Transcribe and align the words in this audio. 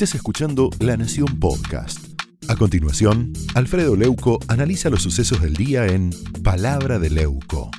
Estás 0.00 0.14
escuchando 0.14 0.70
La 0.80 0.96
Nación 0.96 1.38
Podcast. 1.38 2.18
A 2.48 2.56
continuación, 2.56 3.34
Alfredo 3.54 3.96
Leuco 3.96 4.38
analiza 4.48 4.88
los 4.88 5.02
sucesos 5.02 5.42
del 5.42 5.52
día 5.52 5.84
en 5.88 6.08
Palabra 6.42 6.98
de 6.98 7.10
Leuco. 7.10 7.70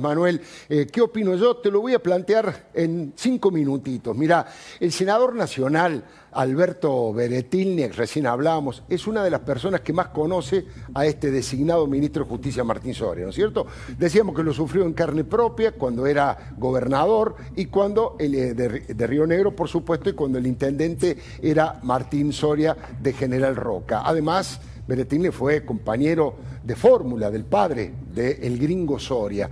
Manuel, 0.00 0.40
eh, 0.70 0.86
¿qué 0.90 1.02
opino 1.02 1.36
yo? 1.36 1.58
Te 1.58 1.70
lo 1.70 1.82
voy 1.82 1.92
a 1.92 2.02
plantear 2.02 2.70
en 2.72 3.12
cinco 3.14 3.50
minutitos. 3.50 4.16
Mira, 4.16 4.46
el 4.80 4.90
senador 4.90 5.34
nacional 5.34 6.02
Alberto 6.36 7.14
Beretilni, 7.14 7.88
recién 7.88 8.26
hablábamos, 8.26 8.82
es 8.90 9.06
una 9.06 9.24
de 9.24 9.30
las 9.30 9.40
personas 9.40 9.80
que 9.80 9.94
más 9.94 10.08
conoce 10.08 10.66
a 10.94 11.06
este 11.06 11.30
designado 11.30 11.86
ministro 11.86 12.24
de 12.24 12.30
Justicia 12.30 12.62
Martín 12.62 12.92
Soria, 12.92 13.24
¿no 13.24 13.30
es 13.30 13.36
cierto? 13.36 13.66
Decíamos 13.98 14.36
que 14.36 14.42
lo 14.42 14.52
sufrió 14.52 14.84
en 14.84 14.92
carne 14.92 15.24
propia 15.24 15.72
cuando 15.72 16.06
era 16.06 16.52
gobernador 16.58 17.36
y 17.56 17.66
cuando 17.66 18.16
el, 18.18 18.34
eh, 18.34 18.54
de, 18.54 19.06
Río 19.06 19.26
Negro, 19.26 19.56
por 19.56 19.68
supuesto, 19.68 20.10
y 20.10 20.12
cuando 20.12 20.38
el 20.38 20.46
intendente 20.46 21.16
era 21.40 21.80
Martín 21.82 22.32
Soria 22.32 22.76
de 23.00 23.12
General 23.14 23.56
Roca. 23.56 24.02
Además, 24.04 24.60
Beretilni 24.86 25.30
fue 25.30 25.64
compañero 25.64 26.36
de 26.66 26.74
fórmula 26.74 27.30
del 27.30 27.44
padre 27.44 27.92
de 28.12 28.40
el 28.42 28.58
gringo 28.58 28.98
Soria. 28.98 29.48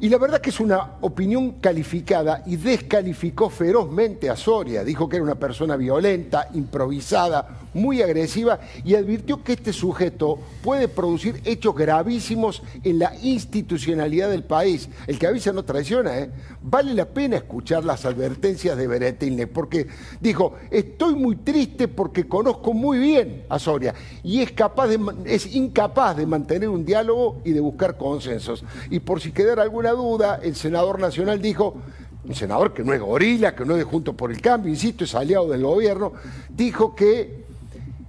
Y 0.00 0.08
la 0.10 0.18
verdad 0.18 0.40
que 0.40 0.50
es 0.50 0.60
una 0.60 0.96
opinión 1.00 1.52
calificada 1.52 2.42
y 2.44 2.56
descalificó 2.56 3.48
ferozmente 3.48 4.28
a 4.28 4.36
Soria. 4.36 4.84
Dijo 4.84 5.08
que 5.08 5.16
era 5.16 5.24
una 5.24 5.36
persona 5.36 5.76
violenta, 5.76 6.48
improvisada, 6.52 7.60
muy 7.72 8.02
agresiva 8.02 8.60
y 8.84 8.94
advirtió 8.94 9.42
que 9.42 9.54
este 9.54 9.72
sujeto 9.72 10.38
puede 10.62 10.88
producir 10.88 11.40
hechos 11.44 11.74
gravísimos 11.74 12.62
en 12.84 12.98
la 12.98 13.14
institucionalidad 13.22 14.28
del 14.28 14.44
país. 14.44 14.90
El 15.06 15.18
que 15.18 15.26
avisa 15.26 15.52
no 15.52 15.64
traiciona, 15.64 16.18
¿eh? 16.18 16.30
Vale 16.60 16.92
la 16.92 17.06
pena 17.06 17.36
escuchar 17.36 17.84
las 17.84 18.04
advertencias 18.04 18.76
de 18.76 18.86
Beretilne, 18.86 19.46
porque 19.46 19.86
dijo, 20.20 20.54
estoy 20.70 21.14
muy 21.14 21.36
triste 21.36 21.88
porque 21.88 22.28
conozco 22.28 22.74
muy 22.74 22.98
bien 22.98 23.44
a 23.48 23.58
Soria 23.58 23.94
y 24.22 24.40
es, 24.42 24.52
de, 24.54 25.00
es 25.24 25.54
incapaz 25.54 26.16
de 26.16 26.26
mantener 26.26 26.41
un 26.68 26.84
diálogo 26.84 27.40
y 27.44 27.52
de 27.52 27.60
buscar 27.60 27.96
consensos. 27.96 28.64
Y 28.90 29.00
por 29.00 29.20
si 29.20 29.32
quedara 29.32 29.62
alguna 29.62 29.90
duda, 29.92 30.40
el 30.42 30.54
senador 30.54 31.00
nacional 31.00 31.40
dijo, 31.40 31.76
un 32.24 32.34
senador 32.34 32.72
que 32.72 32.84
no 32.84 32.92
es 32.92 33.00
gorila, 33.00 33.54
que 33.54 33.64
no 33.64 33.72
es 33.72 33.78
de 33.78 33.84
Junto 33.84 34.14
por 34.14 34.30
el 34.30 34.40
Cambio, 34.40 34.70
insisto, 34.70 35.04
es 35.04 35.14
aliado 35.14 35.48
del 35.48 35.62
gobierno, 35.62 36.12
dijo 36.50 36.94
que 36.94 37.41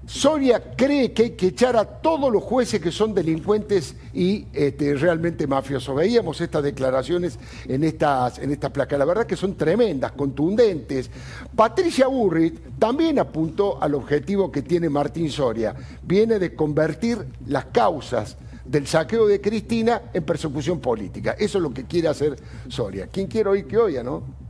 Soria 0.06 0.76
cree 0.76 1.14
que 1.14 1.24
hay 1.24 1.30
que 1.32 1.48
echar 1.48 1.78
a 1.78 1.86
todos 1.86 2.32
los 2.32 2.44
jueces 2.44 2.82
que 2.82 2.92
son 2.92 3.14
delincuentes 3.14 3.96
y 4.14 4.46
este, 4.52 4.96
realmente 4.96 5.48
mafiosos. 5.48 5.96
Veíamos 5.96 6.42
estas 6.42 6.62
declaraciones 6.62 7.40
en 7.68 7.84
estas, 7.86 8.40
en 8.40 8.52
estas 8.52 8.72
placas. 8.72 9.00
La 9.00 9.06
verdad 9.06 9.26
que 9.26 9.38
son 9.38 9.56
tremendas, 9.56 10.12
contundentes. 10.12 11.10
Patricia 11.56 12.08
Burrit 12.08 12.60
también 12.78 13.18
apuntó 13.18 13.82
al 13.82 13.96
objetivo 13.96 14.52
que 14.52 14.62
tiene 14.62 14.90
Martín 14.90 15.30
Soria. 15.30 15.74
Viene 16.04 16.38
de 16.38 16.54
convertir 16.54 17.26
las 17.48 17.66
causas 17.66 18.38
del 18.66 18.88
saqueo 18.88 19.26
de 19.26 19.40
Cristina 19.40 20.02
en 20.14 20.24
persecución 20.24 20.80
política. 20.80 21.36
Eso 21.40 21.58
es 21.60 21.62
lo 21.62 21.74
que 21.74 21.86
quiere 21.86 22.10
hacer 22.10 22.36
Soria. 22.68 23.08
¿Quién 23.08 23.28
quiere 23.28 23.50
oír 23.50 23.68
que 23.68 23.78
oiga, 23.78 24.04
no? 24.04 24.43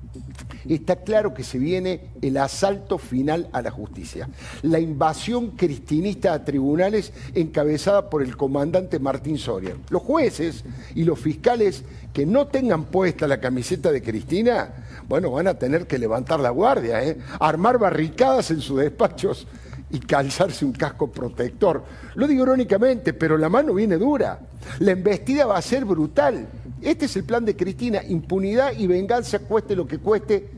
Está 0.67 0.97
claro 0.97 1.33
que 1.33 1.43
se 1.43 1.57
viene 1.57 2.01
el 2.21 2.37
asalto 2.37 2.97
final 2.97 3.49
a 3.51 3.61
la 3.61 3.71
justicia, 3.71 4.29
la 4.61 4.79
invasión 4.79 5.51
cristinista 5.51 6.33
a 6.33 6.45
tribunales 6.45 7.13
encabezada 7.35 8.09
por 8.09 8.21
el 8.21 8.37
comandante 8.37 8.99
Martín 8.99 9.37
Soria. 9.37 9.75
Los 9.89 10.01
jueces 10.01 10.63
y 10.95 11.03
los 11.03 11.19
fiscales 11.19 11.83
que 12.13 12.25
no 12.25 12.47
tengan 12.47 12.85
puesta 12.85 13.27
la 13.27 13.39
camiseta 13.39 13.91
de 13.91 14.01
Cristina, 14.01 14.69
bueno, 15.07 15.31
van 15.31 15.47
a 15.47 15.55
tener 15.55 15.87
que 15.87 15.97
levantar 15.97 16.39
la 16.39 16.51
guardia, 16.51 17.03
¿eh? 17.03 17.17
armar 17.39 17.77
barricadas 17.77 18.51
en 18.51 18.61
sus 18.61 18.79
despachos 18.79 19.47
y 19.89 19.99
calzarse 19.99 20.65
un 20.65 20.73
casco 20.73 21.11
protector. 21.11 21.83
Lo 22.15 22.27
digo 22.27 22.43
irónicamente, 22.43 23.13
pero 23.13 23.37
la 23.37 23.49
mano 23.49 23.73
viene 23.73 23.97
dura. 23.97 24.39
La 24.79 24.91
embestida 24.91 25.45
va 25.45 25.57
a 25.57 25.61
ser 25.61 25.85
brutal. 25.85 26.47
Este 26.81 27.05
es 27.05 27.15
el 27.15 27.23
plan 27.23 27.45
de 27.45 27.55
Cristina, 27.55 28.01
impunidad 28.03 28.73
y 28.77 28.87
venganza, 28.87 29.39
cueste 29.39 29.75
lo 29.75 29.85
que 29.87 29.99
cueste 29.99 30.49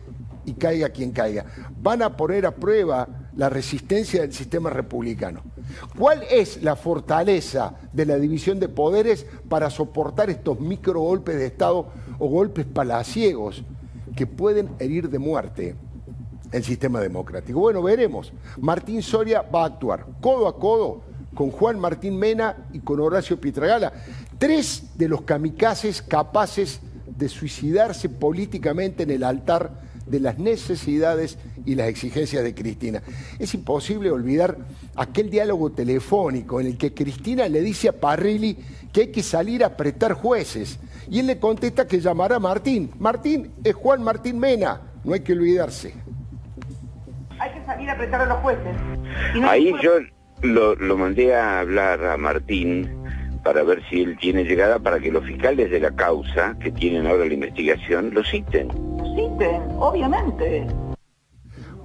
y 0.46 0.54
caiga 0.54 0.90
quien 0.90 1.12
caiga. 1.12 1.46
Van 1.82 2.02
a 2.02 2.16
poner 2.16 2.46
a 2.46 2.52
prueba 2.52 3.08
la 3.36 3.50
resistencia 3.50 4.22
del 4.22 4.34
sistema 4.34 4.70
republicano. 4.70 5.42
¿Cuál 5.98 6.24
es 6.30 6.62
la 6.64 6.76
fortaleza 6.76 7.76
de 7.92 8.06
la 8.06 8.18
división 8.18 8.60
de 8.60 8.70
poderes 8.70 9.26
para 9.50 9.70
soportar 9.70 10.30
estos 10.30 10.60
micro 10.60 11.02
golpes 11.02 11.36
de 11.36 11.48
Estado 11.48 11.88
o 12.20 12.28
golpes 12.28 12.66
palaciegos 12.66 13.64
que 14.16 14.28
pueden 14.28 14.70
herir 14.80 15.10
de 15.10 15.20
muerte 15.20 15.76
el 16.52 16.64
sistema 16.64 17.02
democrático? 17.02 17.60
Bueno, 17.60 17.82
veremos. 17.82 18.32
Martín 18.58 19.02
Soria 19.02 19.42
va 19.42 19.64
a 19.64 19.68
actuar 19.68 20.06
codo 20.22 20.48
a 20.48 20.58
codo 20.58 21.02
con 21.34 21.52
Juan 21.52 21.78
Martín 21.78 22.18
Mena 22.18 22.68
y 22.72 22.80
con 22.80 23.00
Horacio 23.02 23.40
Pietragala, 23.40 23.92
tres 24.38 24.98
de 24.98 25.10
los 25.10 25.24
kamikazes 25.24 26.02
capaces 26.02 26.80
de 27.06 27.30
suicidarse 27.30 28.10
políticamente 28.10 29.04
en 29.04 29.12
el 29.12 29.24
altar 29.24 29.72
de 30.06 30.20
las 30.20 30.38
necesidades 30.38 31.38
y 31.66 31.76
las 31.76 31.88
exigencias 31.88 32.44
de 32.44 32.54
Cristina. 32.54 33.02
Es 33.40 33.54
imposible 33.54 34.12
olvidar 34.12 34.58
aquel 34.96 35.30
diálogo 35.30 35.72
telefónico 35.72 36.62
en 36.62 36.68
el 36.68 36.78
que 36.78 36.94
Cristina 36.94 37.48
le 37.48 37.62
dice 37.62 37.90
a 37.90 37.94
Parrilli 37.94 38.58
que 38.94 39.02
hay 39.02 39.12
que 39.12 39.24
salir 39.24 39.64
a 39.64 39.68
apretar 39.68 40.14
jueces. 40.14 40.80
Y 41.10 41.20
él 41.20 41.28
le 41.28 41.40
contesta 41.40 41.88
que 41.88 42.00
llamará 42.00 42.38
a 42.38 42.40
Martín. 42.40 42.92
Martín 43.00 43.52
es 43.64 43.74
Juan 43.74 44.04
Martín 44.04 44.40
Mena, 44.40 44.82
no 45.04 45.14
hay 45.14 45.22
que 45.22 45.34
olvidarse. 45.34 45.94
Hay 47.40 47.52
que 47.52 47.66
salir 47.66 47.90
a 47.90 47.94
apretar 47.94 48.22
a 48.22 48.26
los 48.26 48.38
jueces. 48.40 48.76
Ahí 49.44 49.74
yo 49.82 49.92
lo, 50.42 50.76
lo 50.76 50.98
mandé 50.98 51.36
a 51.36 51.60
hablar 51.60 52.04
a 52.06 52.18
Martín 52.18 52.90
para 53.44 53.64
ver 53.64 53.84
si 53.90 54.02
él 54.02 54.18
tiene 54.20 54.44
llegada 54.44 54.80
para 54.80 55.00
que 55.00 55.12
los 55.12 55.24
fiscales 55.24 55.70
de 55.70 55.80
la 55.80 55.92
causa 55.92 56.58
que 56.60 56.72
tienen 56.72 57.06
ahora 57.06 57.26
la 57.26 57.34
investigación 57.34 58.12
lo 58.12 58.24
citen 58.24 58.95
obviamente. 59.80 60.68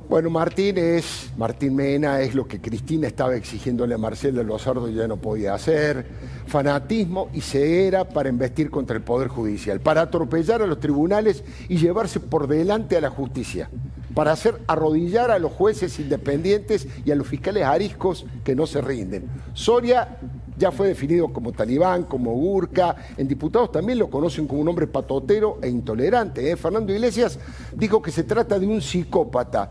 Bueno, 0.09 0.29
Martín 0.29 0.77
es, 0.77 1.31
Martín 1.37 1.77
Mena 1.77 2.21
es 2.21 2.35
lo 2.35 2.49
que 2.49 2.61
Cristina 2.61 3.07
estaba 3.07 3.37
exigiéndole 3.37 3.95
a 3.95 3.99
Marcelo 3.99 4.43
Lozardo 4.43 4.89
y 4.89 4.95
ya 4.95 5.07
no 5.07 5.19
podía 5.19 5.55
hacer. 5.55 6.05
Fanatismo 6.49 7.29
y 7.33 7.41
ceguera 7.43 8.09
para 8.09 8.29
investir 8.29 8.71
contra 8.71 8.97
el 8.97 9.05
Poder 9.05 9.29
Judicial, 9.29 9.79
para 9.79 10.01
atropellar 10.01 10.63
a 10.63 10.67
los 10.67 10.81
tribunales 10.81 11.45
y 11.69 11.77
llevarse 11.77 12.19
por 12.19 12.49
delante 12.49 12.97
a 12.97 13.01
la 13.01 13.11
justicia, 13.11 13.71
para 14.13 14.33
hacer 14.33 14.61
arrodillar 14.67 15.31
a 15.31 15.39
los 15.39 15.53
jueces 15.53 16.01
independientes 16.01 16.89
y 17.05 17.13
a 17.13 17.15
los 17.15 17.29
fiscales 17.29 17.63
ariscos 17.63 18.27
que 18.43 18.57
no 18.57 18.67
se 18.67 18.81
rinden. 18.81 19.29
Soria 19.55 20.19
ya 20.61 20.71
fue 20.71 20.89
definido 20.89 21.33
como 21.33 21.53
talibán, 21.53 22.05
como 22.05 22.33
gurka. 22.33 22.95
En 23.17 23.27
diputados 23.27 23.73
también 23.73 23.99
lo 23.99 24.11
conocen 24.11 24.47
como 24.47 24.61
un 24.61 24.69
hombre 24.69 24.87
patotero 24.87 25.59
e 25.63 25.71
intolerante. 25.71 26.51
¿eh? 26.51 26.57
Fernando 26.57 26.93
Iglesias 26.93 27.39
dijo 27.75 28.03
que 28.03 28.11
se 28.11 28.25
trata 28.25 28.59
de 28.59 28.67
un 28.67 28.83
psicópata. 28.83 29.71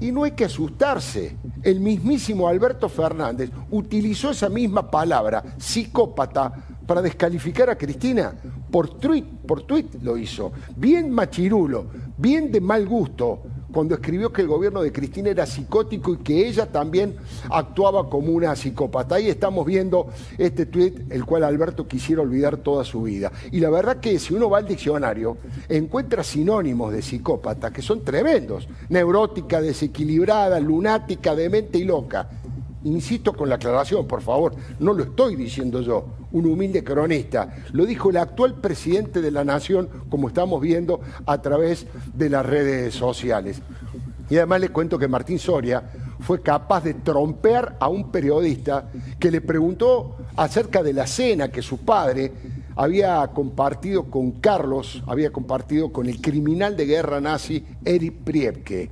Y 0.00 0.10
no 0.10 0.24
hay 0.24 0.30
que 0.30 0.46
asustarse. 0.46 1.36
El 1.62 1.80
mismísimo 1.80 2.48
Alberto 2.48 2.88
Fernández 2.88 3.50
utilizó 3.70 4.30
esa 4.30 4.48
misma 4.48 4.90
palabra, 4.90 5.44
psicópata, 5.58 6.50
para 6.86 7.02
descalificar 7.02 7.68
a 7.68 7.76
Cristina. 7.76 8.34
Por 8.70 8.98
tweet, 8.98 9.24
por 9.46 9.62
tweet 9.64 9.88
lo 10.00 10.16
hizo. 10.16 10.50
Bien 10.74 11.10
machirulo, 11.10 11.86
bien 12.16 12.50
de 12.50 12.60
mal 12.62 12.88
gusto 12.88 13.42
cuando 13.72 13.94
escribió 13.94 14.32
que 14.32 14.42
el 14.42 14.48
gobierno 14.48 14.82
de 14.82 14.92
Cristina 14.92 15.30
era 15.30 15.46
psicótico 15.46 16.14
y 16.14 16.18
que 16.18 16.46
ella 16.46 16.66
también 16.66 17.16
actuaba 17.50 18.08
como 18.08 18.32
una 18.32 18.54
psicópata. 18.54 19.16
Ahí 19.16 19.28
estamos 19.28 19.66
viendo 19.66 20.08
este 20.38 20.66
tuit, 20.66 21.10
el 21.10 21.24
cual 21.24 21.44
Alberto 21.44 21.88
quisiera 21.88 22.22
olvidar 22.22 22.58
toda 22.58 22.84
su 22.84 23.02
vida. 23.02 23.32
Y 23.50 23.60
la 23.60 23.70
verdad 23.70 23.98
que 23.98 24.18
si 24.18 24.34
uno 24.34 24.50
va 24.50 24.58
al 24.58 24.66
diccionario, 24.66 25.38
encuentra 25.68 26.22
sinónimos 26.22 26.92
de 26.92 27.02
psicópata 27.02 27.72
que 27.72 27.82
son 27.82 28.02
tremendos. 28.02 28.68
Neurótica, 28.88 29.60
desequilibrada, 29.60 30.60
lunática, 30.60 31.34
demente 31.34 31.78
y 31.78 31.84
loca. 31.84 32.28
Insisto 32.84 33.32
con 33.32 33.48
la 33.48 33.56
aclaración, 33.56 34.06
por 34.06 34.22
favor, 34.22 34.54
no 34.80 34.92
lo 34.92 35.04
estoy 35.04 35.36
diciendo 35.36 35.80
yo, 35.80 36.04
un 36.32 36.46
humilde 36.46 36.82
cronista, 36.82 37.54
lo 37.72 37.86
dijo 37.86 38.10
el 38.10 38.16
actual 38.16 38.54
presidente 38.54 39.20
de 39.20 39.30
la 39.30 39.44
Nación, 39.44 39.88
como 40.08 40.28
estamos 40.28 40.60
viendo 40.60 41.00
a 41.26 41.40
través 41.40 41.86
de 42.14 42.28
las 42.28 42.44
redes 42.44 42.94
sociales. 42.94 43.62
Y 44.30 44.36
además 44.36 44.60
le 44.60 44.70
cuento 44.70 44.98
que 44.98 45.08
Martín 45.08 45.38
Soria 45.38 45.82
fue 46.20 46.40
capaz 46.40 46.84
de 46.84 46.94
trompear 46.94 47.76
a 47.78 47.88
un 47.88 48.10
periodista 48.10 48.88
que 49.18 49.30
le 49.30 49.40
preguntó 49.40 50.16
acerca 50.36 50.82
de 50.82 50.92
la 50.92 51.06
cena 51.06 51.50
que 51.50 51.62
su 51.62 51.78
padre 51.78 52.32
había 52.76 53.26
compartido 53.28 54.04
con 54.04 54.32
Carlos, 54.32 55.02
había 55.06 55.30
compartido 55.30 55.92
con 55.92 56.08
el 56.08 56.20
criminal 56.20 56.76
de 56.76 56.86
guerra 56.86 57.20
nazi 57.20 57.64
Erich 57.84 58.14
Priebke. 58.24 58.90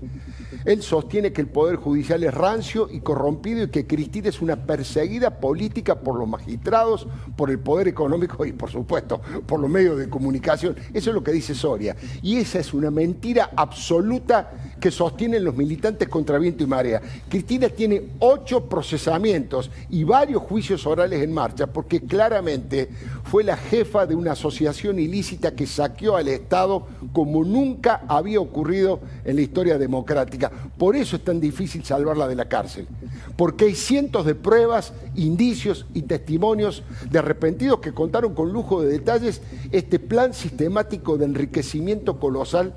Él 0.64 0.82
sostiene 0.82 1.32
que 1.32 1.40
el 1.40 1.48
Poder 1.48 1.76
Judicial 1.76 2.22
es 2.24 2.34
rancio 2.34 2.88
y 2.90 3.00
corrompido 3.00 3.64
y 3.64 3.70
que 3.70 3.86
Cristina 3.86 4.28
es 4.28 4.40
una 4.40 4.56
perseguida 4.56 5.40
política 5.40 6.00
por 6.00 6.18
los 6.18 6.28
magistrados, 6.28 7.06
por 7.36 7.50
el 7.50 7.58
Poder 7.58 7.88
Económico 7.88 8.44
y, 8.44 8.52
por 8.52 8.70
supuesto, 8.70 9.20
por 9.46 9.60
los 9.60 9.70
medios 9.70 9.98
de 9.98 10.08
comunicación. 10.08 10.76
Eso 10.92 11.10
es 11.10 11.14
lo 11.14 11.22
que 11.22 11.32
dice 11.32 11.54
Soria. 11.54 11.96
Y 12.22 12.36
esa 12.36 12.58
es 12.58 12.74
una 12.74 12.90
mentira 12.90 13.50
absoluta 13.56 14.52
que 14.80 14.90
sostienen 14.90 15.44
los 15.44 15.54
militantes 15.54 16.08
contra 16.08 16.38
viento 16.38 16.64
y 16.64 16.66
marea. 16.66 17.00
Cristina 17.28 17.68
tiene 17.68 18.02
ocho 18.18 18.64
procesamientos 18.68 19.70
y 19.90 20.04
varios 20.04 20.42
juicios 20.42 20.86
orales 20.86 21.22
en 21.22 21.32
marcha 21.32 21.66
porque 21.66 22.00
claramente 22.00 22.88
fue 23.24 23.44
la 23.44 23.56
jefa 23.56 24.06
de 24.06 24.14
una 24.14 24.32
asociación 24.32 24.98
ilícita 24.98 25.54
que 25.54 25.66
saqueó 25.66 26.16
al 26.16 26.28
Estado 26.28 26.86
como 27.12 27.44
nunca 27.44 28.02
había 28.08 28.40
ocurrido 28.40 29.00
en 29.24 29.36
la 29.36 29.42
historia 29.42 29.78
democrática. 29.78 30.50
Por 30.78 30.96
eso 30.96 31.16
es 31.16 31.24
tan 31.24 31.40
difícil 31.40 31.84
salvarla 31.84 32.26
de 32.26 32.34
la 32.34 32.48
cárcel, 32.48 32.88
porque 33.36 33.66
hay 33.66 33.74
cientos 33.74 34.24
de 34.24 34.34
pruebas, 34.34 34.92
indicios 35.14 35.86
y 35.94 36.02
testimonios 36.02 36.82
de 37.10 37.18
arrepentidos 37.18 37.80
que 37.80 37.92
contaron 37.92 38.34
con 38.34 38.52
lujo 38.52 38.82
de 38.82 38.90
detalles 38.90 39.42
este 39.70 39.98
plan 39.98 40.34
sistemático 40.34 41.18
de 41.18 41.26
enriquecimiento 41.26 42.18
colosal 42.18 42.74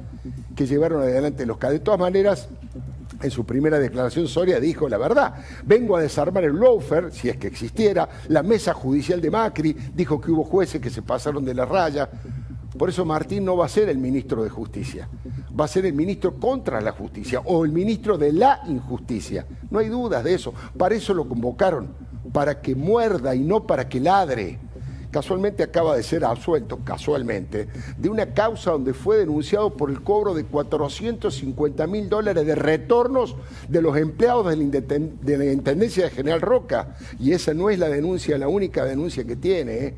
que 0.55 0.65
llevaron 0.65 1.01
adelante 1.01 1.45
los 1.45 1.57
casos. 1.57 1.73
De 1.73 1.79
todas 1.79 1.99
maneras, 1.99 2.49
en 3.21 3.31
su 3.31 3.45
primera 3.45 3.79
declaración 3.79 4.27
Soria 4.27 4.59
dijo 4.59 4.87
la 4.89 4.97
verdad. 4.97 5.35
Vengo 5.65 5.95
a 5.95 6.01
desarmar 6.01 6.43
el 6.43 6.59
lawfare, 6.59 7.11
si 7.11 7.29
es 7.29 7.37
que 7.37 7.47
existiera. 7.47 8.07
La 8.27 8.43
mesa 8.43 8.73
judicial 8.73 9.21
de 9.21 9.31
Macri 9.31 9.75
dijo 9.93 10.19
que 10.19 10.31
hubo 10.31 10.43
jueces 10.43 10.81
que 10.81 10.89
se 10.89 11.01
pasaron 11.01 11.45
de 11.45 11.53
la 11.53 11.65
raya. 11.65 12.09
Por 12.77 12.89
eso 12.89 13.05
Martín 13.05 13.45
no 13.45 13.55
va 13.55 13.65
a 13.65 13.69
ser 13.69 13.89
el 13.89 13.97
ministro 13.97 14.43
de 14.43 14.49
Justicia, 14.49 15.07
va 15.57 15.65
a 15.65 15.67
ser 15.67 15.85
el 15.85 15.93
ministro 15.93 16.35
contra 16.35 16.81
la 16.81 16.91
justicia 16.91 17.39
o 17.45 17.63
el 17.63 17.71
ministro 17.71 18.17
de 18.17 18.33
la 18.33 18.61
injusticia. 18.67 19.45
No 19.69 19.79
hay 19.79 19.89
dudas 19.89 20.23
de 20.23 20.33
eso. 20.33 20.53
Para 20.75 20.95
eso 20.95 21.13
lo 21.13 21.29
convocaron, 21.29 21.93
para 22.33 22.61
que 22.61 22.75
muerda 22.75 23.35
y 23.35 23.41
no 23.41 23.65
para 23.67 23.87
que 23.87 23.99
ladre 23.99 24.59
casualmente 25.13 25.61
acaba 25.61 25.95
de 25.95 26.03
ser 26.03 26.25
absuelto, 26.25 26.79
casualmente, 26.83 27.67
de 27.97 28.09
una 28.09 28.33
causa 28.33 28.71
donde 28.71 28.93
fue 28.93 29.17
denunciado 29.17 29.69
por 29.77 29.91
el 29.91 30.01
cobro 30.01 30.33
de 30.33 30.43
450 30.43 31.87
mil 31.87 32.09
dólares 32.09 32.45
de 32.45 32.55
retornos 32.55 33.35
de 33.69 33.81
los 33.81 33.95
empleados 33.95 34.47
de 34.57 35.37
la, 35.37 35.45
Intendencia 35.53 36.05
de 36.05 36.09
General 36.09 36.41
Roca. 36.41 36.97
Y 37.19 37.31
esa 37.31 37.53
no 37.53 37.69
es 37.69 37.77
la 37.77 37.89
denuncia, 37.89 38.37
la 38.39 38.47
única 38.47 38.83
denuncia 38.85 39.23
que 39.23 39.35
tiene. 39.35 39.73
¿eh? 39.73 39.95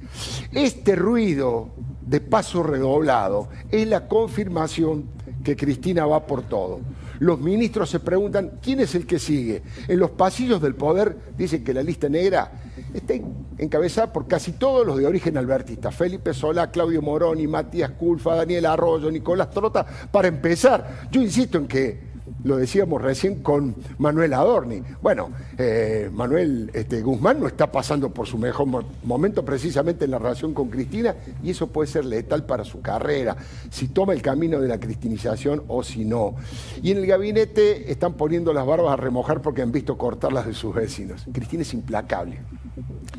Este 0.52 0.96
ruido 0.96 1.70
de 2.06 2.20
paso 2.20 2.62
redoblado 2.62 3.48
es 3.72 3.88
la 3.88 4.08
confirmación 4.10 5.06
que 5.46 5.56
Cristina 5.56 6.06
va 6.06 6.28
por 6.28 6.44
todo. 6.44 6.82
Los 7.20 7.40
ministros 7.40 7.90
se 7.90 8.00
preguntan 8.00 8.60
quién 8.62 8.80
es 8.80 8.96
el 8.96 9.06
que 9.06 9.20
sigue. 9.20 9.64
En 9.88 10.00
los 10.00 10.12
pasillos 10.12 10.62
del 10.62 10.76
poder 10.76 11.16
dicen 11.38 11.64
que 11.64 11.74
la 11.74 11.84
lista 11.84 12.10
negra 12.10 12.52
está 12.94 13.14
encabezada 13.58 14.12
por 14.12 14.28
casi 14.28 14.54
todos 14.54 14.86
los 14.86 14.98
de 14.98 15.06
origen 15.06 15.38
albertista. 15.38 15.92
Felipe 15.92 16.34
Solá, 16.34 16.72
Claudio 16.72 17.02
Moroni, 17.02 17.48
Matías 17.48 17.92
Culfa, 17.92 18.36
Daniel 18.36 18.66
Arroyo, 18.66 19.12
Nicolás 19.12 19.50
Trota. 19.52 19.86
Para 20.12 20.28
empezar, 20.28 21.08
yo 21.12 21.22
insisto 21.22 21.58
en 21.58 21.68
que 21.68 22.15
lo 22.46 22.58
decíamos 22.58 23.02
recién 23.02 23.42
con 23.42 23.76
Manuel 23.98 24.34
Adorni. 24.34 24.82
Bueno, 25.02 25.32
eh, 25.58 26.10
Manuel 26.14 26.70
este, 26.74 27.02
Guzmán 27.02 27.40
no 27.40 27.48
está 27.48 27.72
pasando 27.72 28.12
por 28.12 28.28
su 28.28 28.38
mejor 28.38 28.68
momento 29.04 29.44
precisamente 29.44 30.06
en 30.06 30.12
la 30.12 30.20
relación 30.20 30.54
con 30.54 30.70
Cristina 30.70 31.16
y 31.44 31.50
eso 31.50 31.68
puede 31.68 31.90
ser 31.90 32.06
letal 32.06 32.46
para 32.46 32.64
su 32.64 32.82
carrera, 32.82 33.36
si 33.72 33.88
toma 33.88 34.14
el 34.14 34.22
camino 34.22 34.62
de 34.62 34.68
la 34.68 34.80
cristinización 34.80 35.64
o 35.68 35.84
si 35.84 36.06
no. 36.06 36.36
Y 36.84 36.92
en 36.92 36.98
el 36.98 37.08
gabinete 37.08 37.92
están 37.92 38.14
poniendo 38.14 38.54
las 38.54 38.66
barbas 38.66 38.94
a 38.94 38.98
remojar 38.98 39.42
porque 39.42 39.64
han 39.64 39.72
visto 39.72 39.98
cortarlas 39.98 40.46
de 40.46 40.54
sus 40.54 40.76
vecinos. 40.76 41.26
Cristina 41.34 41.64
es 41.64 41.74
implacable, 41.74 42.42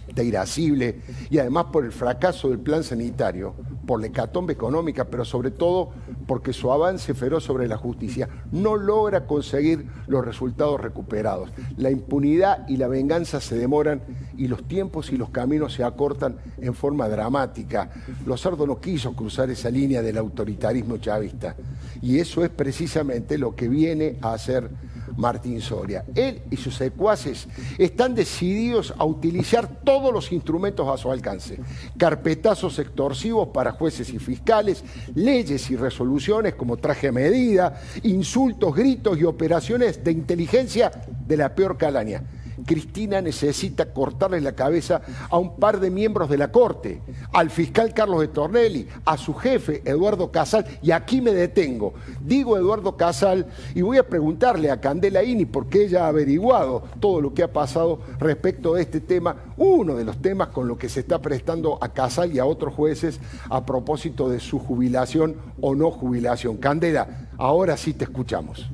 está 0.07 0.23
irascible 0.23 1.01
y 1.31 1.39
además 1.39 1.67
por 1.73 1.85
el 1.85 1.91
fracaso 1.91 2.49
del 2.49 2.61
plan 2.61 2.85
sanitario 2.85 3.55
por 3.87 4.01
la 4.01 4.09
hecatombe 4.09 4.53
económica, 4.53 5.05
pero 5.05 5.25
sobre 5.25 5.51
todo 5.51 5.91
porque 6.27 6.53
su 6.53 6.71
avance 6.73 7.15
feroz 7.15 7.45
sobre 7.45 7.69
la 7.69 7.77
justicia 7.77 8.29
no 8.53 8.77
logra 8.77 9.16
conseguir 9.25 9.87
los 10.07 10.25
resultados 10.25 10.81
recuperados. 10.81 11.51
La 11.77 11.91
impunidad 11.91 12.69
y 12.69 12.77
la 12.77 12.89
venganza 12.89 13.41
se 13.41 13.57
demoran 13.57 14.03
y 14.37 14.49
los 14.49 14.67
tiempos 14.69 15.13
y 15.13 15.17
los 15.17 15.31
caminos 15.31 15.73
se 15.75 15.85
acortan 15.85 16.37
en 16.59 16.75
forma 16.75 17.09
dramática. 17.09 17.91
Lozardo 18.27 18.67
no 18.67 18.81
quiso 18.81 19.15
cruzar 19.15 19.51
esa 19.51 19.71
línea 19.71 20.03
del 20.03 20.19
autoritarismo 20.19 20.99
chavista 20.99 21.57
y 22.03 22.19
eso 22.19 22.45
es 22.45 22.51
precisamente 22.51 23.39
lo 23.39 23.55
que 23.55 23.69
viene 23.69 24.17
a 24.21 24.35
hacer 24.35 24.71
Martín 25.17 25.61
Soria. 25.61 26.05
Él 26.15 26.43
y 26.51 26.57
sus 26.57 26.75
secuaces 26.75 27.49
están 27.79 28.15
decididos 28.15 28.95
a 28.97 29.05
utilizar 29.05 29.69
todos 29.85 30.13
los 30.13 30.33
instrumentos 30.33 30.89
a 30.89 30.97
su 30.97 31.11
alcance. 31.11 31.59
Carpetazos 31.97 32.79
extorsivos 32.79 33.49
para 33.49 33.73
jueces 33.73 34.11
y 34.11 34.19
fiscales, 34.19 34.85
leyes 35.15 35.71
y 35.71 35.77
resoluciones 35.77 36.55
como 36.55 36.77
traje 36.77 37.09
a 37.09 37.13
medida, 37.13 37.81
insultos, 38.03 38.75
gritos 38.75 39.19
y 39.19 39.25
operaciones 39.25 40.03
de 40.03 40.13
inteligencia 40.13 40.91
de 41.27 41.37
la 41.37 41.55
peor 41.55 41.77
calaña. 41.77 42.23
Cristina 42.65 43.21
necesita 43.21 43.93
cortarle 43.93 44.41
la 44.41 44.53
cabeza 44.53 45.03
a 45.29 45.39
un 45.39 45.57
par 45.57 45.81
de 45.81 45.91
miembros 45.91 46.29
de 46.29 46.39
la 46.39 46.51
Corte, 46.51 47.03
al 47.33 47.51
fiscal 47.51 47.93
Carlos 47.93 48.21
de 48.21 48.29
Tornelli, 48.29 48.89
a 49.05 49.17
su 49.17 49.35
jefe 49.35 49.83
Eduardo 49.85 50.31
Casal, 50.31 50.67
y 50.83 50.91
aquí 50.91 51.21
me 51.21 51.33
detengo. 51.33 51.95
Digo 52.21 52.57
Eduardo 52.57 52.97
Casal 52.97 53.47
y 53.75 53.83
voy 53.83 53.99
a 53.99 54.09
preguntarle 54.09 54.71
a 54.71 54.81
Candela 54.81 55.23
Ini, 55.23 55.45
porque 55.45 55.85
ella 55.85 56.05
ha 56.05 56.09
averiguado 56.09 56.85
todo 57.01 57.21
lo 57.21 57.35
que 57.35 57.43
ha 57.43 57.53
pasado 57.53 58.01
respecto 58.19 58.75
a 58.75 58.81
este 58.81 59.01
tema, 59.01 59.37
uno 59.57 59.95
de 59.95 60.05
los 60.05 60.19
temas 60.19 60.49
con 60.49 60.69
lo 60.69 60.79
que 60.79 60.89
se 60.89 61.01
está 61.01 61.21
prestando 61.21 61.79
a 61.81 61.89
Casal 61.91 62.33
y 62.33 62.39
a 62.39 62.47
otros 62.47 62.75
jueces 62.75 63.21
a 63.51 63.65
propósito 63.65 64.29
de 64.29 64.41
su 64.41 64.59
jubilación 64.59 65.37
o 65.61 65.75
no 65.75 65.91
jubilación. 65.91 66.57
Candela, 66.57 67.29
ahora 67.39 67.77
sí 67.77 67.93
te 67.93 68.05
escuchamos. 68.05 68.71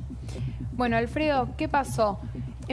Bueno, 0.75 0.97
Alfredo, 0.97 1.49
¿qué 1.55 1.69
pasó? 1.69 2.19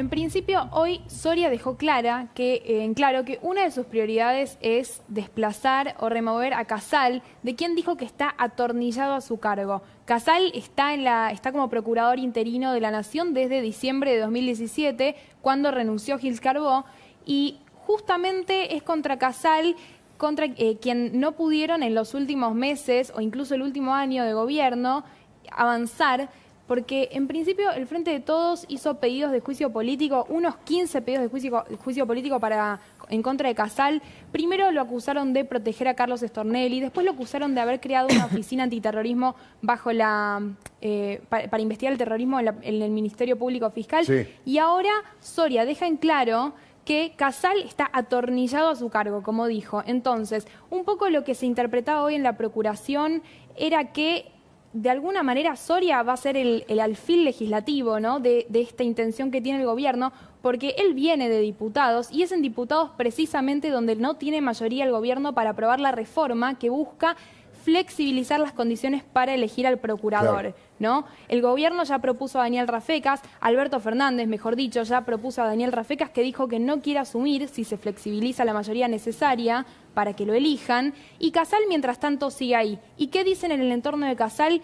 En 0.01 0.09
principio, 0.09 0.67
hoy 0.73 1.03
Soria 1.09 1.51
dejó 1.51 1.77
clara 1.77 2.29
que, 2.35 2.63
eh, 2.65 2.85
en 2.85 2.95
claro 2.95 3.27
que 3.27 3.39
una 3.43 3.65
de 3.65 3.71
sus 3.71 3.85
prioridades 3.85 4.57
es 4.63 5.03
desplazar 5.09 5.95
o 5.99 6.09
remover 6.09 6.55
a 6.55 6.65
Casal, 6.65 7.23
de 7.43 7.55
quien 7.55 7.75
dijo 7.75 7.99
que 7.99 8.07
está 8.07 8.35
atornillado 8.39 9.13
a 9.13 9.21
su 9.21 9.39
cargo. 9.39 9.83
Casal 10.07 10.53
está, 10.55 10.95
en 10.95 11.05
la, 11.05 11.31
está 11.33 11.53
como 11.53 11.69
procurador 11.69 12.19
interino 12.19 12.73
de 12.73 12.81
la 12.81 12.91
Nación 12.91 13.35
desde 13.35 13.61
diciembre 13.61 14.13
de 14.15 14.21
2017, 14.21 15.17
cuando 15.43 15.71
renunció 15.71 16.17
Gil 16.17 16.41
Carbó, 16.41 16.87
y 17.27 17.59
justamente 17.87 18.77
es 18.77 18.83
contra 18.83 19.19
Casal 19.19 19.77
contra 20.17 20.47
eh, 20.47 20.79
quien 20.81 21.21
no 21.21 21.33
pudieron 21.33 21.83
en 21.83 21.95
los 21.95 22.15
últimos 22.15 22.55
meses 22.55 23.13
o 23.15 23.21
incluso 23.21 23.55
el 23.55 23.61
último 23.61 23.95
año 23.95 24.25
de 24.25 24.33
gobierno 24.33 25.05
avanzar 25.53 26.31
porque 26.71 27.09
en 27.11 27.27
principio 27.27 27.73
el 27.73 27.85
Frente 27.89 28.13
de 28.13 28.21
Todos 28.21 28.65
hizo 28.69 29.01
pedidos 29.01 29.33
de 29.33 29.41
juicio 29.41 29.73
político, 29.73 30.25
unos 30.29 30.55
15 30.59 31.03
pedidos 31.03 31.25
de 31.25 31.29
juicio, 31.29 31.65
juicio 31.83 32.07
político 32.07 32.39
para, 32.39 32.79
en 33.09 33.23
contra 33.23 33.49
de 33.49 33.57
Casal. 33.57 34.01
Primero 34.31 34.71
lo 34.71 34.81
acusaron 34.81 35.33
de 35.33 35.45
proteger 35.45 35.89
a 35.89 35.95
Carlos 35.95 36.21
Stornelli, 36.21 36.79
después 36.79 37.05
lo 37.05 37.11
acusaron 37.11 37.57
de 37.57 37.61
haber 37.61 37.81
creado 37.81 38.07
una 38.15 38.27
oficina 38.27 38.63
antiterrorismo 38.63 39.35
bajo 39.63 39.91
la 39.91 40.43
eh, 40.81 41.21
para, 41.29 41.61
investigar 41.61 41.91
el 41.91 41.99
terrorismo 41.99 42.39
en, 42.39 42.63
el 42.63 42.91
Ministerio 42.93 43.37
Público 43.37 43.69
Fiscal. 43.73 44.07
Y 44.45 44.59
ahora 44.59 44.93
Soria 45.19 45.65
deja 45.65 45.89
en 45.89 45.97
claro 45.97 46.55
que 46.85 47.15
Casal 47.17 47.59
está 47.63 47.91
atornillado 47.93 48.69
a 48.69 48.77
su 48.77 48.91
cargo, 48.91 49.25
como 49.25 49.49
dijo. 49.49 49.83
Entonces, 49.87 50.47
un 50.71 50.85
poco 50.85 51.11
lo 51.11 51.25
que 51.25 51.35
se 51.35 51.47
interpretaba 51.47 52.05
hoy 52.05 52.15
en 52.15 52.23
la 52.23 52.37
Procuración 52.37 53.25
era 53.57 53.93
que 53.93 54.31
de 54.73 54.89
alguna 54.89 55.23
manera 55.23 55.57
Soria 55.57 56.03
va 56.03 56.13
a 56.13 56.17
ser 56.17 56.37
el, 56.37 56.65
alfil 56.81 57.25
legislativo 57.25 57.99
¿no? 57.99 58.21
de, 58.21 58.47
esta 58.53 58.85
intención 58.85 59.31
que 59.31 59.41
tiene 59.41 59.61
el 59.61 59.67
gobierno, 59.67 60.13
porque 60.43 60.75
él 60.79 60.95
viene 60.95 61.29
de 61.29 61.41
diputados 61.41 62.11
y 62.11 62.23
es 62.23 62.33
en 62.33 62.41
diputados 62.41 62.91
precisamente 62.97 63.71
donde 63.71 63.97
no 63.97 64.15
tiene 64.15 64.41
mayoría 64.41 64.85
el 64.85 64.93
gobierno 64.93 65.35
para 65.35 65.51
aprobar 65.51 65.81
la 65.81 65.93
reforma 65.93 66.59
que 66.59 66.71
busca 66.71 67.17
flexibilizar 67.63 68.41
las 68.41 68.53
condiciones 68.53 69.03
para 69.05 69.35
elegir 69.35 69.67
al 69.67 69.79
procurador. 69.79 70.55
¿no? 70.79 71.05
El 71.29 71.43
gobierno 71.43 71.85
ya 71.85 71.99
propuso 71.99 72.39
a 72.39 72.43
Daniel 72.43 72.67
Rafecas, 72.67 73.21
Alberto 73.41 73.79
Fernández, 73.81 74.27
mejor 74.27 74.57
dicho, 74.57 74.83
ya 74.83 75.05
propuso 75.05 75.43
a 75.43 75.47
Daniel 75.47 75.73
Rafecas 75.73 76.11
que 76.11 76.23
dijo 76.23 76.49
que 76.49 76.59
no 76.59 76.81
quiere 76.81 77.01
asumir 77.01 77.49
si 77.49 77.65
se 77.65 77.77
flexibiliza 77.77 78.45
la 78.45 78.55
mayoría 78.55 78.89
necesaria 78.89 79.67
para 79.95 80.15
que 80.15 80.25
lo 80.27 80.35
elijan, 80.35 80.95
y 81.19 81.33
Casal 81.33 81.61
mientras 81.69 82.01
tanto 82.01 82.31
sigue 82.31 82.57
ahí. 82.57 82.79
¿Y 82.97 83.09
qué 83.09 83.25
dicen 83.25 83.53
en 83.53 83.61
el 83.61 83.73
entorno 83.73 84.07
de 84.07 84.17
Casal? 84.17 84.63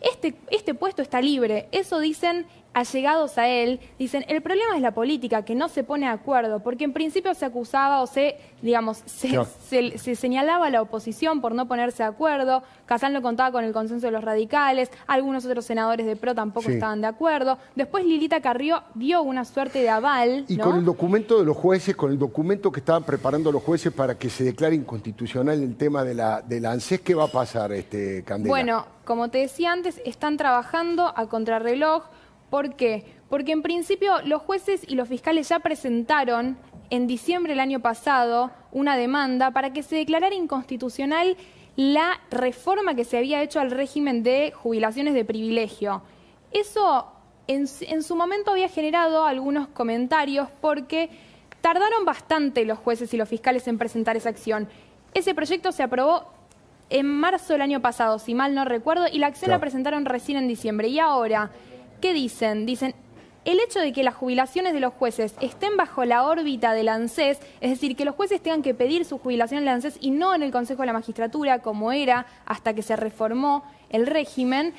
Este, 0.00 0.34
este 0.50 0.72
puesto 0.72 1.02
está 1.02 1.20
libre, 1.20 1.68
eso 1.72 1.98
dicen 1.98 2.46
allegados 2.72 3.36
a 3.36 3.48
él 3.48 3.80
dicen, 3.98 4.24
el 4.28 4.42
problema 4.42 4.76
es 4.76 4.82
la 4.82 4.92
política, 4.92 5.44
que 5.44 5.54
no 5.54 5.68
se 5.68 5.82
pone 5.84 6.06
de 6.06 6.12
acuerdo, 6.12 6.60
porque 6.60 6.84
en 6.84 6.92
principio 6.92 7.34
se 7.34 7.44
acusaba 7.44 8.00
o 8.00 8.06
se, 8.06 8.36
digamos, 8.62 9.02
se, 9.06 9.28
Claro. 9.30 9.48
se- 9.68 9.98
se 9.98 10.14
señalaba 10.14 10.66
a 10.66 10.70
la 10.70 10.82
oposición 10.82 11.40
por 11.40 11.52
no 11.54 11.66
ponerse 11.66 12.02
de 12.04 12.08
acuerdo, 12.08 12.62
Casal 12.86 13.12
no 13.12 13.22
contaba 13.22 13.50
con 13.52 13.64
el 13.64 13.72
consenso 13.72 14.06
de 14.06 14.12
los 14.12 14.22
radicales, 14.22 14.90
algunos 15.06 15.44
otros 15.46 15.64
senadores 15.64 16.06
de 16.06 16.14
PRO 16.16 16.34
tampoco 16.34 16.66
Sí. 16.68 16.74
estaban 16.74 17.00
de 17.00 17.08
acuerdo, 17.08 17.58
después 17.74 18.04
Lilita 18.04 18.40
Carrió 18.40 18.82
dio 18.94 19.22
una 19.22 19.44
suerte 19.44 19.80
de 19.80 19.90
aval, 19.90 20.44
Y 20.48 20.56
¿no? 20.56 20.64
con 20.64 20.76
el 20.76 20.84
documento 20.84 21.38
de 21.38 21.44
los 21.44 21.56
jueces, 21.56 21.96
con 21.96 22.12
el 22.12 22.18
documento 22.18 22.70
que 22.70 22.80
estaban 22.80 23.02
preparando 23.02 23.50
los 23.50 23.62
jueces 23.62 23.92
para 23.92 24.16
que 24.16 24.30
se 24.30 24.44
declare 24.44 24.74
inconstitucional 24.76 25.60
el 25.62 25.76
tema 25.76 26.04
de 26.04 26.14
la, 26.14 26.40
de 26.42 26.60
la 26.60 26.70
ANSES, 26.72 27.00
¿qué 27.00 27.14
va 27.14 27.24
a 27.24 27.28
pasar, 27.28 27.72
este, 27.72 28.22
Candela? 28.24 28.48
Bueno, 28.50 28.86
como 29.04 29.28
te 29.28 29.38
decía 29.38 29.72
antes, 29.72 30.00
están 30.04 30.36
trabajando 30.36 31.12
a 31.16 31.26
contrarreloj. 31.26 32.04
¿Por 32.50 32.74
qué? 32.74 33.04
Porque 33.28 33.52
en 33.52 33.62
principio 33.62 34.14
los 34.24 34.42
jueces 34.42 34.82
y 34.86 34.96
los 34.96 35.08
fiscales 35.08 35.48
ya 35.48 35.60
presentaron 35.60 36.58
en 36.90 37.06
diciembre 37.06 37.52
del 37.52 37.60
año 37.60 37.80
pasado 37.80 38.50
una 38.72 38.96
demanda 38.96 39.52
para 39.52 39.72
que 39.72 39.82
se 39.84 39.96
declarara 39.96 40.34
inconstitucional 40.34 41.36
la 41.76 42.20
reforma 42.30 42.94
que 42.94 43.04
se 43.04 43.16
había 43.18 43.42
hecho 43.42 43.60
al 43.60 43.70
régimen 43.70 44.22
de 44.24 44.52
jubilaciones 44.54 45.14
de 45.14 45.24
privilegio. 45.24 46.02
Eso 46.52 47.06
en, 47.46 47.66
en 47.82 48.02
su 48.02 48.16
momento 48.16 48.50
había 48.50 48.68
generado 48.68 49.24
algunos 49.24 49.68
comentarios 49.68 50.48
porque 50.60 51.10
tardaron 51.60 52.04
bastante 52.04 52.64
los 52.64 52.78
jueces 52.78 53.14
y 53.14 53.16
los 53.16 53.28
fiscales 53.28 53.68
en 53.68 53.78
presentar 53.78 54.16
esa 54.16 54.28
acción. 54.30 54.68
Ese 55.14 55.34
proyecto 55.34 55.70
se 55.72 55.82
aprobó 55.84 56.24
en 56.90 57.06
marzo 57.06 57.52
del 57.52 57.62
año 57.62 57.80
pasado, 57.80 58.18
si 58.18 58.34
mal 58.34 58.52
no 58.54 58.64
recuerdo, 58.64 59.06
y 59.10 59.18
la 59.18 59.28
acción 59.28 59.46
Claro. 59.48 59.58
la 59.58 59.60
presentaron 59.60 60.04
recién 60.04 60.38
en 60.38 60.48
diciembre. 60.48 60.88
Y 60.88 60.98
ahora, 60.98 61.50
¿qué 62.00 62.12
dicen? 62.12 62.66
Dicen, 62.66 62.94
el 63.44 63.58
hecho 63.60 63.80
de 63.80 63.92
que 63.92 64.02
las 64.02 64.14
jubilaciones 64.14 64.74
de 64.74 64.80
los 64.80 64.92
jueces 64.92 65.34
estén 65.40 65.76
bajo 65.76 66.04
la 66.04 66.24
órbita 66.26 66.72
del 66.74 66.88
ANSES, 66.88 67.38
es 67.60 67.70
decir, 67.70 67.96
que 67.96 68.04
los 68.04 68.14
jueces 68.14 68.42
tengan 68.42 68.62
que 68.62 68.74
pedir 68.74 69.04
su 69.04 69.18
jubilación 69.18 69.58
en 69.58 69.68
el 69.68 69.74
ANSES 69.74 69.96
y 70.00 70.10
no 70.10 70.34
en 70.34 70.42
el 70.42 70.50
Consejo 70.52 70.82
de 70.82 70.86
la 70.86 70.92
Magistratura, 70.92 71.60
como 71.60 71.92
era 71.92 72.26
hasta 72.44 72.74
que 72.74 72.82
se 72.82 72.96
reformó 72.96 73.64
el 73.88 74.06
régimen, 74.06 74.74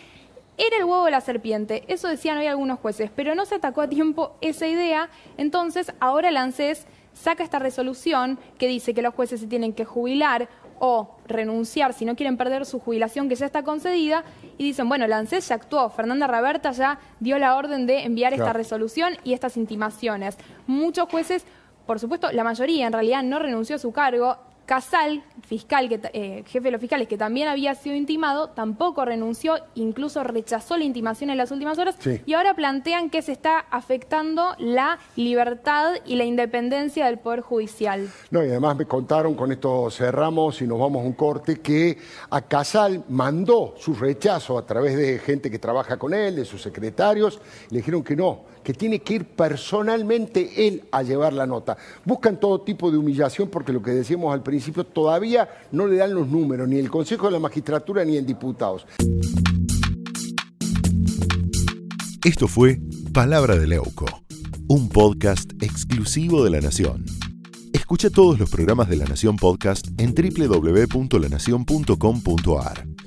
era 0.58 0.78
el 0.78 0.84
huevo 0.84 1.06
de 1.06 1.12
la 1.12 1.22
serpiente. 1.22 1.84
Eso 1.88 2.08
decían 2.08 2.38
hoy 2.38 2.46
algunos 2.46 2.80
jueces, 2.80 3.10
pero 3.16 3.34
no 3.34 3.46
se 3.46 3.56
atacó 3.56 3.82
a 3.82 3.90
tiempo 3.90 4.36
esa 4.42 4.68
idea. 4.68 5.10
Entonces, 5.38 5.92
ahora 6.00 6.30
el 6.30 6.38
ANSES 6.38 6.86
saca 7.14 7.44
esta 7.44 7.60
resolución 7.60 8.38
que 8.60 8.68
dice 8.68 8.94
que 8.94 9.02
los 9.02 9.14
jueces 9.14 9.42
se 9.42 9.48
tienen 9.48 9.74
que 9.74 9.86
jubilar 9.86 10.50
o 10.84 11.16
renunciar 11.28 11.94
si 11.94 12.06
no 12.06 12.16
quieren 12.16 12.38
perder 12.38 12.66
su 12.66 12.80
jubilación 12.80 13.30
que 13.30 13.36
ya 13.36 13.46
está 13.46 13.62
concedida 13.62 14.24
y 14.58 14.64
dicen, 14.64 14.90
bueno, 14.90 15.06
ANSES 15.06 15.48
ya 15.50 15.56
actuó, 15.56 15.92
Fernanda 15.92 16.26
Raberta 16.26 16.72
ya 16.72 17.00
dio 17.20 17.38
la 17.38 17.56
orden 17.56 17.86
de 17.86 18.04
enviar 18.04 18.34
esta 18.34 18.52
resolución 18.52 19.14
y 19.24 19.34
estas 19.34 19.58
intimaciones. 19.58 20.38
Muchos 20.66 21.08
jueces, 21.08 21.46
por 21.86 22.00
supuesto, 22.00 22.32
la 22.32 22.44
mayoría 22.44 22.88
en 22.88 22.94
realidad 22.94 23.22
no 23.22 23.38
renunció 23.38 23.76
a 23.76 23.80
su 23.80 23.92
cargo. 23.92 24.38
Casal, 24.72 25.22
fiscal, 25.42 25.90
que, 25.90 26.00
eh, 26.14 26.44
jefe 26.48 26.62
de 26.62 26.72
los 26.72 26.80
fiscales, 26.80 27.10
que 27.10 27.18
también 27.18 27.50
había 27.50 27.76
sido 27.76 27.94
intimado, 27.94 28.52
tampoco 28.52 29.04
renunció, 29.04 29.56
incluso 29.76 30.24
rechazó 30.24 30.78
la 30.78 30.86
intimación 30.86 31.30
en 31.30 31.36
las 31.36 31.52
últimas 31.52 31.78
horas 31.78 31.98
Sí. 32.00 32.22
y 32.26 32.36
ahora 32.36 32.54
plantean 32.54 33.10
que 33.10 33.22
se 33.22 33.34
está 33.34 33.60
afectando 33.70 34.56
la 34.60 34.98
libertad 35.18 35.96
y 36.06 36.16
la 36.16 36.24
independencia 36.24 37.08
del 37.08 37.20
Poder 37.20 37.42
Judicial. 37.42 38.08
No, 38.30 38.46
y 38.46 38.48
además 38.48 38.78
me 38.78 38.86
contaron, 38.86 39.36
con 39.36 39.52
esto 39.52 39.92
cerramos 39.92 40.62
y 40.62 40.68
nos 40.68 40.80
vamos 40.80 41.04
a 41.04 41.06
un 41.06 41.14
corte, 41.16 41.60
que 41.60 41.98
a 42.30 42.42
Casal 42.42 43.04
mandó 43.10 43.74
su 43.76 43.94
rechazo 43.94 44.58
a 44.58 44.66
través 44.66 44.96
de 44.96 45.20
gente 45.20 45.52
que 45.52 45.60
trabaja 45.60 45.98
con 45.98 46.14
él, 46.14 46.38
de 46.38 46.46
sus 46.46 46.62
secretarios, 46.62 47.42
le 47.72 47.80
dijeron 47.80 48.06
que 48.06 48.16
no, 48.16 48.46
que 48.64 48.74
tiene 48.74 49.00
que 49.00 49.16
ir 49.16 49.26
personalmente 49.26 50.68
él 50.68 50.84
a 50.92 51.04
llevar 51.04 51.34
la 51.34 51.46
nota. 51.46 51.78
Buscan 52.06 52.40
todo 52.40 52.62
tipo 52.62 52.92
de 52.92 52.98
humillación 52.98 53.50
porque 53.50 53.74
lo 53.74 53.82
que 53.82 53.92
decíamos 53.92 54.34
al 54.34 54.44
principio, 54.44 54.86
todavía 54.86 55.50
no 55.72 55.88
le 55.88 55.98
dan 55.98 56.14
los 56.14 56.28
números, 56.28 56.68
ni 56.68 56.78
el 56.78 56.90
Consejo 56.90 57.28
de 57.28 57.34
la 57.34 57.40
Magistratura 57.40 58.06
ni 58.06 58.18
en 58.18 58.26
diputados. 58.26 58.86
Esto 62.24 62.48
fue 62.48 62.80
Palabra 63.14 63.58
de 63.58 63.68
Leuco, 63.68 64.06
un 64.68 64.90
podcast 64.90 65.52
exclusivo 65.62 66.44
de 66.44 66.52
La 66.52 66.62
Nación. 66.62 67.06
Escucha 67.74 68.10
todos 68.10 68.40
los 68.40 68.50
programas 68.50 68.90
de 68.90 68.98
La 68.98 69.06
Nación 69.06 69.38
Podcast 69.38 69.88
en 69.98 70.14
www.lanacion.com.ar. 70.14 72.91